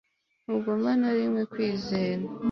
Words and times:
ntugomba 0.43 0.89
na 0.99 1.09
rimwe 1.17 1.41
kwizera 1.51 2.23